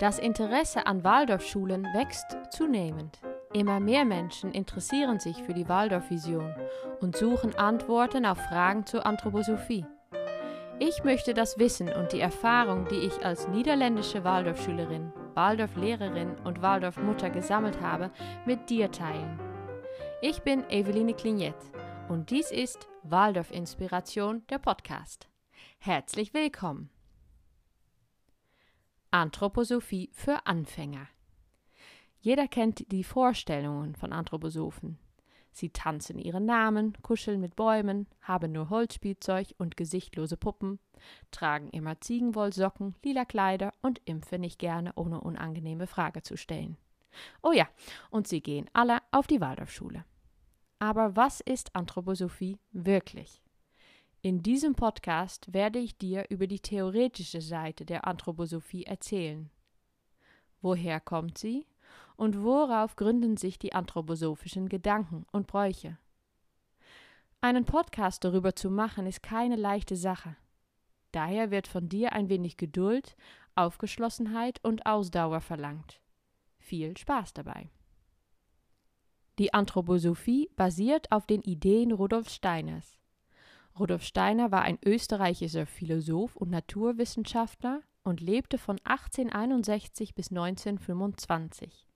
[0.00, 3.20] Das Interesse an Waldorfschulen wächst zunehmend.
[3.52, 6.54] Immer mehr Menschen interessieren sich für die Waldorf-Vision
[7.00, 9.84] und suchen Antworten auf Fragen zur Anthroposophie.
[10.78, 17.28] Ich möchte das Wissen und die Erfahrung, die ich als niederländische Waldorfschülerin, Waldorflehrerin und Waldorfmutter
[17.28, 18.10] gesammelt habe,
[18.46, 19.38] mit dir teilen.
[20.22, 21.56] Ich bin Eveline Clignet
[22.08, 25.28] und dies ist Waldorf Inspiration, der Podcast.
[25.78, 26.88] Herzlich willkommen!
[29.12, 31.08] Anthroposophie für Anfänger.
[32.20, 34.98] Jeder kennt die Vorstellungen von Anthroposophen.
[35.50, 40.78] Sie tanzen ihren Namen, kuscheln mit Bäumen, haben nur Holzspielzeug und gesichtlose Puppen,
[41.32, 46.76] tragen immer Ziegenwollsocken, lila Kleider und impfen nicht gerne, ohne unangenehme Frage zu stellen.
[47.42, 47.68] Oh ja,
[48.10, 50.04] und sie gehen alle auf die Waldorfschule.
[50.78, 53.42] Aber was ist Anthroposophie wirklich?
[54.22, 59.48] In diesem Podcast werde ich dir über die theoretische Seite der Anthroposophie erzählen.
[60.60, 61.66] Woher kommt sie
[62.16, 65.96] und worauf gründen sich die anthroposophischen Gedanken und Bräuche?
[67.40, 70.36] Einen Podcast darüber zu machen ist keine leichte Sache.
[71.12, 73.16] Daher wird von dir ein wenig Geduld,
[73.54, 76.02] Aufgeschlossenheit und Ausdauer verlangt.
[76.58, 77.70] Viel Spaß dabei.
[79.38, 82.99] Die Anthroposophie basiert auf den Ideen Rudolf Steiners.
[83.78, 91.86] Rudolf Steiner war ein österreichischer Philosoph und Naturwissenschaftler und lebte von 1861 bis 1925.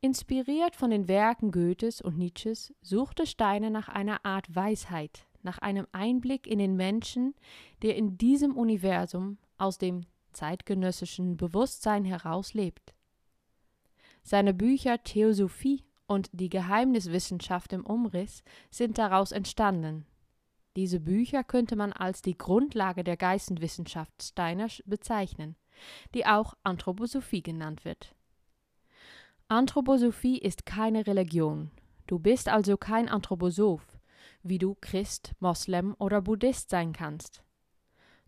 [0.00, 5.86] Inspiriert von den Werken Goethes und Nietzsches suchte Steiner nach einer Art Weisheit, nach einem
[5.92, 7.34] Einblick in den Menschen,
[7.82, 12.94] der in diesem Universum aus dem zeitgenössischen Bewusstsein heraus lebt.
[14.22, 20.06] Seine Bücher Theosophie und die Geheimniswissenschaft im Umriss sind daraus entstanden
[20.76, 25.56] diese Bücher könnte man als die Grundlage der Geisteswissenschaft Steiner bezeichnen,
[26.14, 28.14] die auch Anthroposophie genannt wird.
[29.48, 31.70] Anthroposophie ist keine Religion.
[32.06, 33.98] Du bist also kein Anthroposoph,
[34.42, 37.42] wie du Christ, Moslem oder Buddhist sein kannst.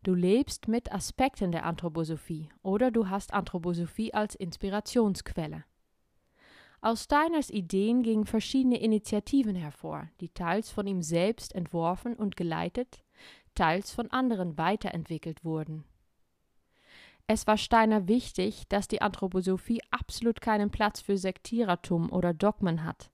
[0.02, 5.64] Du lebst mit Aspekten der Anthroposophie oder du hast Anthroposophie als Inspirationsquelle.
[6.84, 13.02] Aus Steiners Ideen gingen verschiedene Initiativen hervor, die teils von ihm selbst entworfen und geleitet,
[13.54, 15.84] teils von anderen weiterentwickelt wurden.
[17.26, 23.10] Es war Steiner wichtig, dass die Anthroposophie absolut keinen Platz für Sektierertum oder Dogmen hat.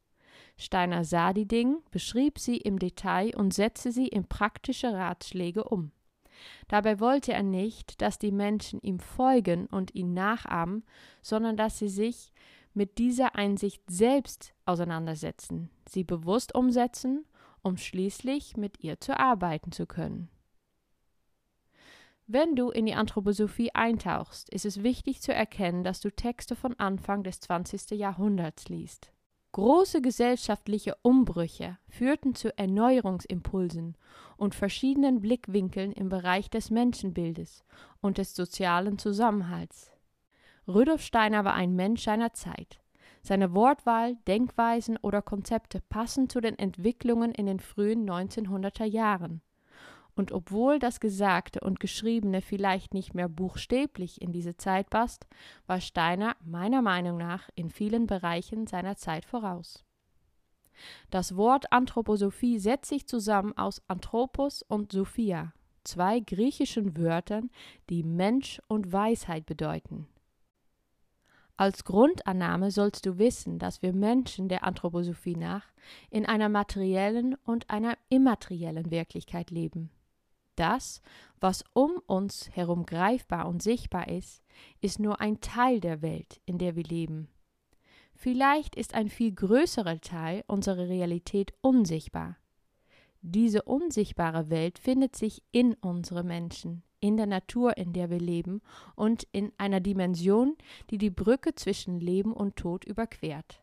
[0.56, 5.92] Steiner sah die Dinge, beschrieb sie im Detail und setzte sie in praktische Ratschläge um.
[6.66, 10.82] Dabei wollte er nicht, dass die Menschen ihm folgen und ihn nachahmen,
[11.22, 12.32] sondern dass sie sich
[12.75, 17.25] mit dieser Einsicht selbst auseinandersetzen, sie bewusst umsetzen,
[17.62, 20.31] um schließlich mit ihr zu arbeiten zu können.
[22.26, 26.78] Wenn du in die Anthroposophie eintauchst, ist es wichtig zu erkennen, dass du Texte von
[26.78, 27.91] Anfang des 20.
[27.98, 29.12] Jahrhunderts liest.
[29.50, 33.97] Große gesellschaftliche Umbrüche führten zu Erneuerungsimpulsen
[34.36, 37.64] und verschiedenen Blickwinkeln im Bereich des Menschenbildes
[38.00, 39.91] und des sozialen Zusammenhalts.
[40.70, 42.81] Rudolf Steiner war ein Mensch seiner Zeit.
[43.22, 49.42] Seine Wortwahl, Denkweisen oder Konzepte passen zu den Entwicklungen in den frühen 1900er Jahren.
[50.14, 55.26] Und obwohl das Gesagte und Geschriebene vielleicht nicht mehr buchstäblich in diese Zeit passt,
[55.66, 59.84] war Steiner meiner Meinung nach in vielen Bereichen seiner Zeit voraus.
[61.10, 65.53] Das Wort Anthroposophie setzt sich zusammen aus Anthropos und Sophia,
[65.84, 67.50] zwei griechischen Wörtern,
[67.88, 70.06] die Mensch und Weisheit bedeuten.
[71.60, 75.66] Als Grundannahme sollst du wissen, dass wir Menschen der Anthroposophie nach
[76.09, 79.91] in einer materiellen und einer immateriellen Wirklichkeit leben.
[80.56, 81.03] Das,
[81.38, 84.43] was um uns herum greifbar und sichtbar ist,
[84.81, 87.28] ist nur ein Teil der Welt, in der wir leben.
[88.15, 92.38] Vielleicht ist ein viel größerer Teil unserer Realität unsichtbar.
[93.21, 98.60] Diese unsichtbare Welt findet sich in unsere Menschen, in der Natur, in der wir leben
[98.94, 100.56] und in einer Dimension,
[100.91, 103.62] die die Brücke zwischen Leben und Tod überquert.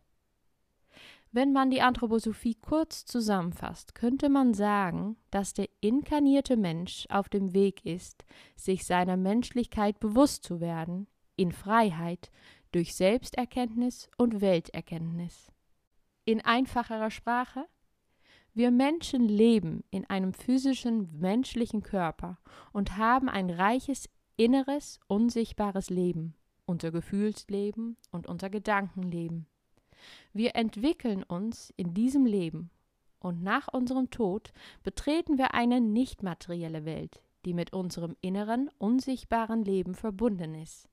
[1.31, 7.54] Wenn man die Anthroposophie kurz zusammenfasst, könnte man sagen, dass der inkarnierte Mensch auf dem
[7.54, 8.25] Weg ist,
[8.56, 12.31] sich seiner Menschlichkeit bewusst zu werden, in Freiheit,
[12.72, 15.51] durch Selbsterkenntnis und Welterkenntnis.
[16.25, 17.66] In einfacherer Sprache,
[18.57, 22.39] wir Menschen leben in einem physischen, menschlichen Körper
[22.74, 26.33] und haben ein reiches, inneres, unsichtbares Leben,
[26.65, 29.45] unser Gefühlsleben und unser Gedankenleben.
[30.33, 32.71] Wir entwickeln uns in diesem Leben
[33.19, 34.51] und nach unserem Tod
[34.81, 40.89] betreten wir eine nicht materielle Welt, die mit unserem inneren, unsichtbaren Leben verbunden ist.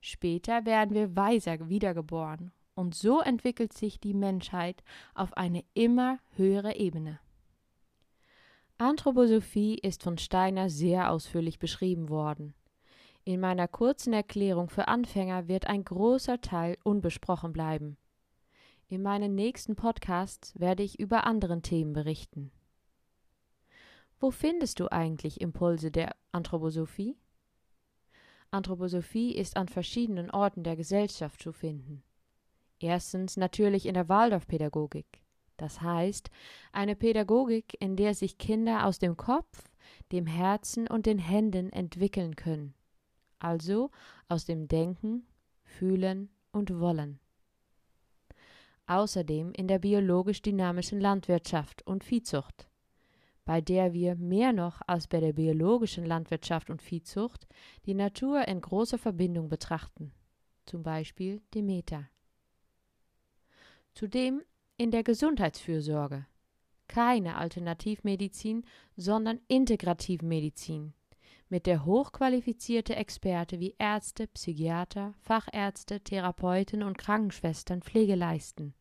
[0.00, 6.76] Später werden wir weiser wiedergeboren und so entwickelt sich die Menschheit auf eine immer höhere
[6.76, 7.18] Ebene.
[8.78, 12.54] Anthroposophie ist von Steiner sehr ausführlich beschrieben worden.
[13.24, 17.96] In meiner kurzen Erklärung für Anfänger wird ein großer Teil unbesprochen bleiben.
[18.86, 22.52] In meinen nächsten Podcasts werde ich über anderen Themen berichten.
[24.20, 27.16] Wo findest du eigentlich Impulse der Anthroposophie?
[28.52, 32.04] Anthroposophie ist an verschiedenen Orten der Gesellschaft zu finden.
[32.80, 35.06] Erstens natürlich in der Waldorfpädagogik.
[35.56, 36.30] Das heißt,
[36.72, 39.64] eine Pädagogik, in der sich Kinder aus dem Kopf,
[40.12, 42.74] dem Herzen und den Händen entwickeln können.
[43.40, 43.90] Also
[44.28, 45.26] aus dem Denken,
[45.64, 47.18] Fühlen und Wollen.
[48.86, 52.68] Außerdem in der biologisch dynamischen Landwirtschaft und Viehzucht,
[53.44, 57.46] bei der wir mehr noch als bei der biologischen Landwirtschaft und Viehzucht
[57.84, 60.12] die Natur in großer Verbindung betrachten,
[60.64, 62.08] zum Beispiel Demeter.
[63.98, 64.44] Zudem
[64.76, 66.24] in der Gesundheitsfürsorge.
[66.86, 68.64] Keine Alternativmedizin,
[68.94, 70.94] sondern Integrativmedizin,
[71.48, 78.72] mit der hochqualifizierte Experte wie Ärzte, Psychiater, Fachärzte, Therapeuten und Krankenschwestern Pflege leisten.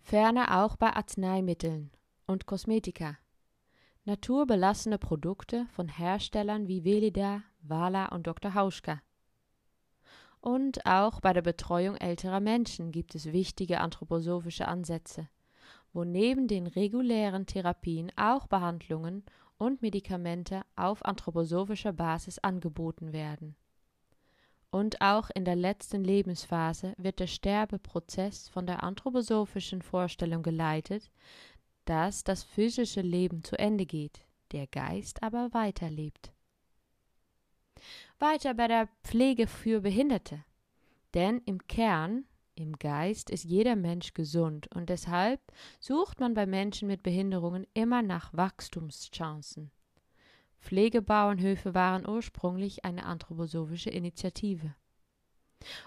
[0.00, 1.92] Ferner auch bei Arzneimitteln
[2.26, 3.18] und Kosmetika.
[4.04, 8.54] Naturbelassene Produkte von Herstellern wie Velida, Wala und Dr.
[8.54, 9.00] Hauschka
[10.42, 15.28] und auch bei der Betreuung älterer Menschen gibt es wichtige anthroposophische Ansätze,
[15.92, 19.24] wo neben den regulären Therapien auch Behandlungen
[19.56, 23.54] und Medikamente auf anthroposophischer Basis angeboten werden.
[24.72, 31.12] Und auch in der letzten Lebensphase wird der Sterbeprozess von der anthroposophischen Vorstellung geleitet,
[31.84, 36.32] dass das physische Leben zu Ende geht, der Geist aber weiterlebt
[38.22, 40.44] weiter bei der Pflege für Behinderte.
[41.12, 42.24] Denn im Kern,
[42.54, 45.40] im Geist, ist jeder Mensch gesund und deshalb
[45.80, 49.72] sucht man bei Menschen mit Behinderungen immer nach Wachstumschancen.
[50.60, 54.76] Pflegebauernhöfe waren ursprünglich eine anthroposophische Initiative.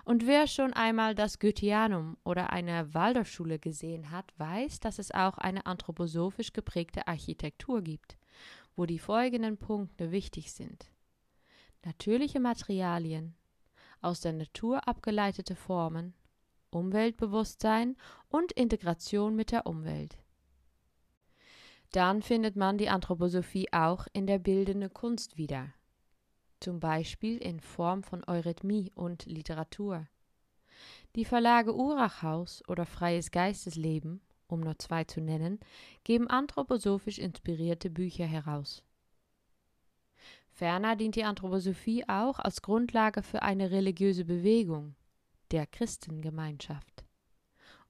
[0.03, 5.37] Und wer schon einmal das Goetheanum oder eine Waldorfschule gesehen hat, weiß, dass es auch
[5.37, 8.17] eine anthroposophisch geprägte Architektur gibt,
[8.75, 10.89] wo die folgenden Punkte wichtig sind
[11.85, 13.35] natürliche Materialien,
[14.01, 16.13] aus der Natur abgeleitete Formen,
[16.71, 17.95] Umweltbewusstsein
[18.27, 20.17] und Integration mit der Umwelt.
[21.91, 25.73] Dann findet man die Anthroposophie auch in der bildenden Kunst wieder,
[26.59, 30.07] zum Beispiel in Form von Eurythmie und Literatur.
[31.15, 35.59] Die Verlage Urachhaus oder Freies Geistesleben, um nur zwei zu nennen,
[36.03, 38.83] geben anthroposophisch inspirierte Bücher heraus.
[40.55, 44.95] Ferner dient die Anthroposophie auch als Grundlage für eine religiöse Bewegung,
[45.51, 47.03] der Christengemeinschaft.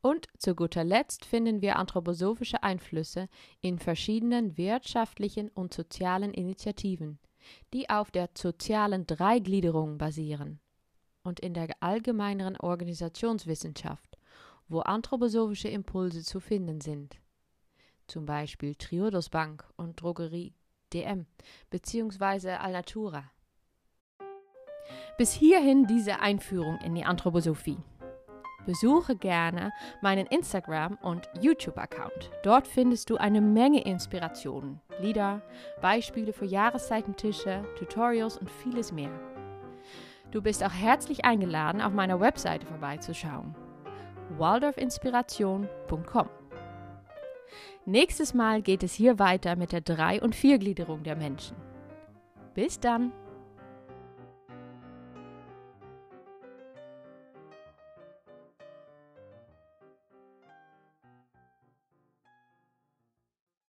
[0.02, 3.30] Und zu guter Letzt finden wir anthroposophische Einflüsse
[3.62, 7.20] in verschiedenen wirtschaftlichen und sozialen Initiativen,
[7.72, 10.60] die auf der sozialen Dreigliederung basieren
[11.22, 14.18] und in der allgemeineren Organisationswissenschaft,
[14.68, 17.18] wo anthroposophische Impulse zu finden sind.
[18.08, 20.56] Zum Beispiel Triodos Bank und Drogerie
[20.94, 21.26] DM
[21.70, 22.52] bzw.
[22.52, 23.32] Alnatura.
[25.18, 27.78] Bis hierhin diese Einführung in die Anthroposophie.
[28.66, 29.72] Besuche gerne
[30.02, 32.32] meinen Instagram- und YouTube-Account.
[32.44, 35.42] Dort findest du eine Menge Inspirationen, Lieder,
[35.82, 39.12] Beispiele für Jahreszeitentische, Tutorials und vieles mehr.
[40.32, 43.56] Du bist auch herzlich eingeladen, auf meiner Webseite vorbeizuschauen.
[44.38, 46.30] waldorfinspiration.com
[47.88, 51.56] Nächstes Mal geht es hier weiter mit der Drei- und Viergliederung der Menschen.
[52.56, 53.12] Bis dann!